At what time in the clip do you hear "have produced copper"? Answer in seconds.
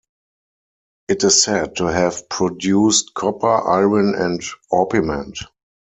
1.85-3.45